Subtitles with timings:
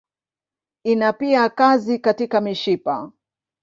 [0.83, 3.11] Ina pia kazi katika mishipa.